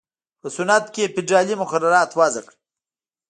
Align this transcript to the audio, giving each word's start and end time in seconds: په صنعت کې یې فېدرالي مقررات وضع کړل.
په 0.41 0.47
صنعت 0.55 0.85
کې 0.93 1.01
یې 1.03 1.13
فېدرالي 1.15 1.55
مقررات 1.61 2.09
وضع 2.19 2.41
کړل. 2.47 2.55